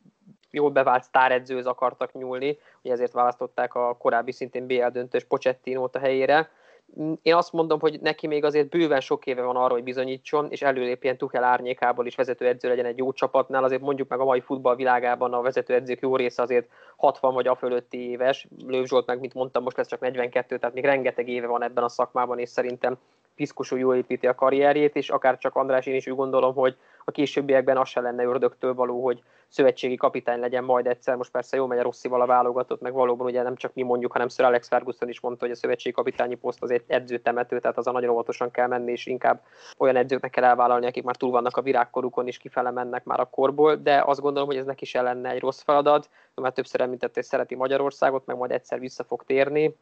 jól 0.51 0.71
bevált 0.71 1.03
sztáredzőhöz 1.03 1.67
akartak 1.67 2.13
nyúlni, 2.13 2.59
hogy 2.83 2.91
ezért 2.91 3.13
választották 3.13 3.75
a 3.75 3.97
korábbi 3.97 4.33
szintén 4.33 4.67
BL 4.67 4.87
döntős 4.87 5.25
Pochettinót 5.25 5.97
a 5.97 5.99
helyére. 5.99 6.51
Én 7.23 7.35
azt 7.35 7.53
mondom, 7.53 7.81
hogy 7.81 8.01
neki 8.01 8.27
még 8.27 8.45
azért 8.45 8.69
bőven 8.69 9.01
sok 9.01 9.27
éve 9.27 9.43
van 9.43 9.57
arra, 9.57 9.73
hogy 9.73 9.83
bizonyítson, 9.83 10.51
és 10.51 10.63
előlépjen 10.63 11.17
Tuchel 11.17 11.45
árnyékából 11.45 12.07
is 12.07 12.15
vezetőedző 12.15 12.69
legyen 12.69 12.85
egy 12.85 12.99
jó 12.99 13.13
csapatnál. 13.13 13.65
Azért 13.65 13.81
mondjuk 13.81 14.09
meg 14.09 14.21
a 14.21 14.25
mai 14.25 14.41
futballvilágában 14.41 15.33
a 15.33 15.41
vezetőedzők 15.41 16.01
jó 16.01 16.17
része 16.17 16.43
azért 16.43 16.69
60 16.97 17.35
vagy 17.35 17.47
a 17.47 17.55
fölötti 17.55 18.11
éves. 18.11 18.47
Lőv 18.67 18.85
Zsolt 18.85 19.07
meg, 19.07 19.21
mint 19.21 19.35
mondtam, 19.35 19.63
most 19.63 19.77
lesz 19.77 19.87
csak 19.87 20.01
42, 20.01 20.59
tehát 20.59 20.75
még 20.75 20.85
rengeteg 20.85 21.29
éve 21.29 21.47
van 21.47 21.63
ebben 21.63 21.85
a 21.85 21.89
szakmában, 21.89 22.39
és 22.39 22.49
szerintem 22.49 22.99
piszkosul 23.35 23.79
jól 23.79 23.97
építi 23.97 24.27
a 24.27 24.35
karrierjét, 24.35 24.97
és 24.97 25.11
akár 25.11 25.39
csak 25.39 25.57
András, 25.57 25.87
én 25.87 25.95
is 25.95 26.07
úgy 26.07 26.17
gondolom, 26.17 26.55
hogy 26.55 26.77
a 27.05 27.11
későbbiekben 27.11 27.77
az 27.77 27.89
se 27.89 28.01
lenne 28.01 28.25
ördögtől 28.25 28.75
való, 28.75 29.05
hogy 29.05 29.23
szövetségi 29.49 29.97
kapitány 29.97 30.41
legyen 30.41 30.65
majd 30.65 30.87
egyszer. 30.87 31.17
Most 31.17 31.31
persze 31.31 31.57
jó 31.57 31.67
megy 31.67 31.79
a 31.79 31.83
Rosszival 31.83 32.21
a 32.21 32.27
válogatott, 32.27 32.81
meg 32.81 32.93
valóban 32.93 33.27
ugye 33.27 33.43
nem 33.43 33.57
csak 33.57 33.75
mi 33.75 33.83
mondjuk, 33.83 34.13
hanem 34.13 34.29
Sir 34.29 34.45
Alex 34.45 34.69
Ferguson 34.69 35.09
is 35.09 35.21
mondta, 35.21 35.45
hogy 35.45 35.55
a 35.55 35.59
szövetségi 35.59 35.95
kapitányi 35.95 36.35
poszt 36.35 36.63
az 36.63 36.71
egy 36.71 36.85
edzőtemető, 36.87 37.61
tehát 37.61 37.77
azon 37.77 37.93
nagyon 37.93 38.11
óvatosan 38.11 38.51
kell 38.51 38.67
menni, 38.67 38.93
és 38.93 39.07
inkább 39.07 39.43
olyan 39.79 39.97
edzőknek 39.97 40.31
kell 40.31 40.45
elvállalni, 40.45 40.87
akik 40.87 41.05
már 41.05 41.17
túl 41.17 41.31
vannak 41.31 41.57
a 41.57 41.63
virágkorukon, 41.63 42.27
és 42.27 42.39
kifele 42.39 42.71
mennek 42.71 43.05
már 43.05 43.21
a 43.21 43.25
korból, 43.25 43.77
de 43.77 44.03
azt 44.07 44.21
gondolom, 44.21 44.49
hogy 44.49 44.59
ez 44.59 44.65
neki 44.65 44.85
se 44.85 45.03
lenne 45.03 45.31
egy 45.31 45.41
rossz 45.41 45.63
feladat, 45.63 46.09
mert 46.35 46.55
többször 46.55 46.81
említett, 46.81 47.15
hogy 47.15 47.25
szereti 47.25 47.55
Magyarországot, 47.55 48.27
meg 48.27 48.37
majd 48.37 48.51
egyszer 48.51 48.81
vissza 48.81 49.05
fog 49.05 49.25
térni. 49.25 49.77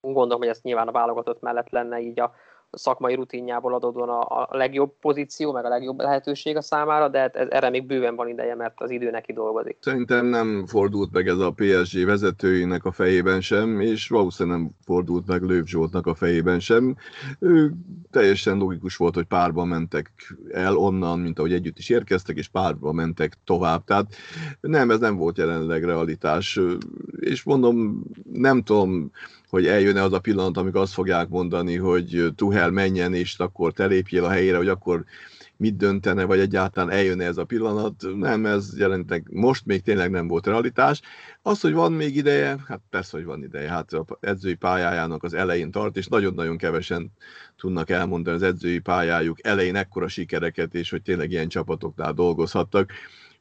Gondolom, 0.00 0.38
hogy 0.38 0.48
ez 0.48 0.60
nyilván 0.62 0.88
a 0.88 0.92
válogatott 0.92 1.40
mellett 1.40 1.70
lenne 1.70 2.00
így 2.00 2.20
a, 2.20 2.34
szakmai 2.72 3.14
rutinjából 3.14 3.74
adódóan 3.74 4.08
a, 4.08 4.20
a 4.20 4.48
legjobb 4.50 4.92
pozíció, 5.00 5.52
meg 5.52 5.64
a 5.64 5.68
legjobb 5.68 6.00
lehetőség 6.00 6.56
a 6.56 6.62
számára, 6.62 7.08
de 7.08 7.18
hát 7.18 7.36
ez, 7.36 7.46
erre 7.50 7.70
még 7.70 7.86
bőven 7.86 8.16
van 8.16 8.28
ideje, 8.28 8.54
mert 8.54 8.80
az 8.80 8.90
idő 8.90 9.10
neki 9.10 9.32
dolgozik. 9.32 9.76
Szerintem 9.80 10.26
nem 10.26 10.66
fordult 10.66 11.12
meg 11.12 11.28
ez 11.28 11.38
a 11.38 11.50
PSG 11.50 12.04
vezetőinek 12.04 12.84
a 12.84 12.92
fejében 12.92 13.40
sem, 13.40 13.80
és 13.80 14.08
valószínűleg 14.08 14.58
nem 14.58 14.70
fordult 14.84 15.26
meg 15.26 15.42
Lőv 15.42 15.64
Zsoltnak 15.64 16.06
a 16.06 16.14
fejében 16.14 16.60
sem. 16.60 16.96
Ő 17.38 17.72
teljesen 18.10 18.56
logikus 18.56 18.96
volt, 18.96 19.14
hogy 19.14 19.26
párba 19.26 19.64
mentek 19.64 20.10
el 20.52 20.76
onnan, 20.76 21.18
mint 21.18 21.38
ahogy 21.38 21.52
együtt 21.52 21.78
is 21.78 21.88
érkeztek, 21.88 22.36
és 22.36 22.48
párba 22.48 22.92
mentek 22.92 23.38
tovább. 23.44 23.84
Tehát 23.84 24.14
nem, 24.60 24.90
ez 24.90 24.98
nem 24.98 25.16
volt 25.16 25.38
jelenleg 25.38 25.84
realitás. 25.84 26.60
És 27.20 27.42
mondom, 27.42 28.02
nem 28.32 28.62
tudom, 28.62 29.10
hogy 29.52 29.66
eljön-e 29.66 30.02
az 30.02 30.12
a 30.12 30.20
pillanat, 30.20 30.56
amikor 30.56 30.80
azt 30.80 30.92
fogják 30.92 31.28
mondani, 31.28 31.76
hogy 31.76 32.32
Tuhel 32.36 32.70
menjen, 32.70 33.14
és 33.14 33.38
akkor 33.38 33.72
te 33.72 33.86
lépjél 33.86 34.24
a 34.24 34.30
helyére, 34.30 34.56
hogy 34.56 34.68
akkor 34.68 35.04
mit 35.56 35.76
döntene, 35.76 36.24
vagy 36.24 36.38
egyáltalán 36.38 36.90
eljön 36.90 37.20
-e 37.20 37.24
ez 37.24 37.36
a 37.36 37.44
pillanat. 37.44 37.94
Nem, 38.16 38.46
ez 38.46 38.78
jelentek 38.78 39.28
most 39.30 39.66
még 39.66 39.82
tényleg 39.82 40.10
nem 40.10 40.28
volt 40.28 40.46
realitás. 40.46 41.00
Az, 41.42 41.60
hogy 41.60 41.72
van 41.72 41.92
még 41.92 42.16
ideje, 42.16 42.56
hát 42.66 42.80
persze, 42.90 43.16
hogy 43.16 43.26
van 43.26 43.42
ideje. 43.42 43.68
Hát 43.68 43.92
az 43.92 44.16
edzői 44.20 44.54
pályájának 44.54 45.22
az 45.22 45.34
elején 45.34 45.70
tart, 45.70 45.96
és 45.96 46.06
nagyon-nagyon 46.06 46.56
kevesen 46.56 47.12
tudnak 47.56 47.90
elmondani 47.90 48.36
az 48.36 48.42
edzői 48.42 48.78
pályájuk 48.78 49.46
elején 49.46 49.76
ekkora 49.76 50.08
sikereket, 50.08 50.74
és 50.74 50.90
hogy 50.90 51.02
tényleg 51.02 51.30
ilyen 51.30 51.48
csapatoknál 51.48 52.12
dolgozhattak. 52.12 52.90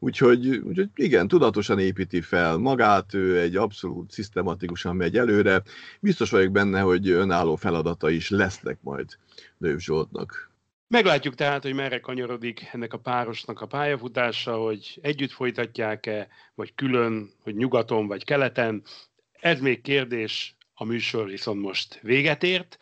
Úgyhogy, 0.04 0.48
úgyhogy 0.48 0.90
igen, 0.96 1.28
tudatosan 1.28 1.80
építi 1.80 2.22
fel 2.22 2.58
magát, 2.58 3.14
ő 3.14 3.40
egy 3.40 3.56
abszolút 3.56 4.12
szisztematikusan 4.12 4.96
megy 4.96 5.18
előre. 5.18 5.62
Biztos 6.00 6.30
vagyok 6.30 6.52
benne, 6.52 6.80
hogy 6.80 7.10
önálló 7.10 7.56
feladata 7.56 8.10
is 8.10 8.30
lesznek 8.30 8.78
majd 8.82 9.18
Lőv 9.58 9.78
Zsoltnak. 9.78 10.52
Meglátjuk 10.88 11.36
tehát, 11.36 11.64
hogy 11.64 11.74
merre 11.74 12.00
kanyarodik 12.00 12.70
ennek 12.72 12.94
a 12.94 12.98
párosnak 13.00 13.62
a 13.62 13.66
pályafutása, 13.66 14.56
hogy 14.56 15.00
együtt 15.02 15.32
folytatják-e, 15.32 16.28
vagy 16.56 16.76
külön, 16.76 17.32
hogy 17.44 17.56
nyugaton 17.56 18.08
vagy 18.08 18.24
keleten. 18.24 18.84
Ez 19.32 19.60
még 19.60 19.82
kérdés, 19.82 20.56
a 20.74 20.86
műsor 20.86 21.28
viszont 21.28 21.62
most 21.62 22.00
véget 22.02 22.44
ért. 22.44 22.78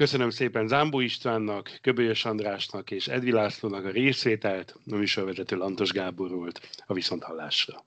Köszönöm 0.00 0.30
szépen 0.30 0.68
Zámbó 0.68 1.00
Istvánnak, 1.00 1.78
Köbölyös 1.82 2.24
Andrásnak 2.24 2.90
és 2.90 3.08
Edvi 3.08 3.32
Lászlónak 3.32 3.84
a 3.84 3.90
részvételt, 3.90 4.74
a 4.90 4.96
műsorvezető 4.96 5.56
Lantos 5.56 5.90
Gábor 5.92 6.30
volt 6.30 6.60
a 6.86 6.94
Viszonthallásra. 6.94 7.84